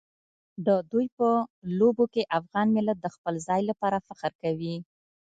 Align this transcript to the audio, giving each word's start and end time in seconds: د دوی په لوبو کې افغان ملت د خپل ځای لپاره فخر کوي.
د 0.65 0.67
دوی 0.91 1.07
په 1.17 1.27
لوبو 1.77 2.05
کې 2.13 2.31
افغان 2.39 2.67
ملت 2.77 2.97
د 3.01 3.07
خپل 3.15 3.33
ځای 3.47 3.61
لپاره 3.69 4.03
فخر 4.07 4.31
کوي. 4.41 4.75